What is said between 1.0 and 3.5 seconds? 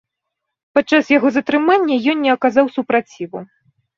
яго затрымання ён не аказаў супраціву.